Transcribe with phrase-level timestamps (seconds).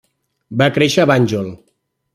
[0.61, 1.55] Va créixer a Banjul.